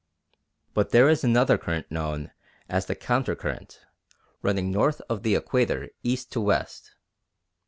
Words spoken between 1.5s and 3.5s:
current known as the Counter